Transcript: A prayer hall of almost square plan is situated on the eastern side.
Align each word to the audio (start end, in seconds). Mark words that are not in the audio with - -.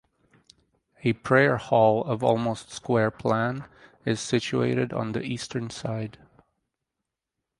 A 1.03 1.13
prayer 1.13 1.57
hall 1.57 2.03
of 2.05 2.23
almost 2.23 2.71
square 2.71 3.11
plan 3.11 3.65
is 4.03 4.19
situated 4.19 4.91
on 4.93 5.11
the 5.11 5.21
eastern 5.21 5.69
side. 5.69 6.17